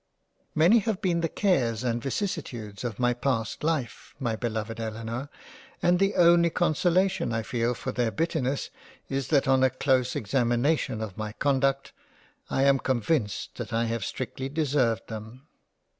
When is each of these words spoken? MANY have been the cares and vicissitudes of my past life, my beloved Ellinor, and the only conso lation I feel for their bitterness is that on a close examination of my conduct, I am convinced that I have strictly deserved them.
MANY 0.55 0.79
have 0.79 0.99
been 0.99 1.21
the 1.21 1.29
cares 1.29 1.83
and 1.83 2.01
vicissitudes 2.01 2.83
of 2.83 2.97
my 2.97 3.13
past 3.13 3.63
life, 3.63 4.15
my 4.19 4.35
beloved 4.35 4.79
Ellinor, 4.79 5.29
and 5.79 5.99
the 5.99 6.15
only 6.15 6.49
conso 6.49 6.91
lation 6.91 7.31
I 7.31 7.43
feel 7.43 7.75
for 7.75 7.91
their 7.91 8.09
bitterness 8.09 8.71
is 9.09 9.27
that 9.27 9.47
on 9.47 9.61
a 9.63 9.69
close 9.69 10.15
examination 10.15 11.01
of 11.03 11.19
my 11.19 11.33
conduct, 11.33 11.93
I 12.49 12.63
am 12.63 12.79
convinced 12.79 13.57
that 13.57 13.73
I 13.73 13.85
have 13.85 14.03
strictly 14.03 14.49
deserved 14.49 15.07
them. 15.07 15.45